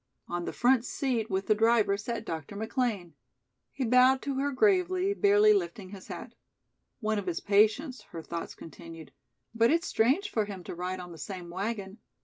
On 0.27 0.45
the 0.45 0.51
front 0.51 0.83
seat 0.83 1.29
with 1.29 1.45
the 1.45 1.53
driver 1.53 1.95
sat 1.95 2.25
Dr. 2.25 2.55
McLean. 2.55 3.13
He 3.71 3.85
bowed 3.85 4.19
to 4.23 4.33
her 4.39 4.51
gravely, 4.51 5.13
barely 5.13 5.53
lifting 5.53 5.89
his 5.89 6.07
hat. 6.07 6.33
"One 7.01 7.19
of 7.19 7.27
his 7.27 7.39
patients," 7.39 8.01
her 8.09 8.23
thoughts 8.23 8.55
continued, 8.55 9.13
"but 9.53 9.69
it's 9.69 9.85
strange 9.85 10.31
for 10.31 10.45
him 10.45 10.63
to 10.63 10.73
ride 10.73 10.99
on 10.99 11.11
the 11.11 11.19
same 11.19 11.51
wagon. 11.51 11.99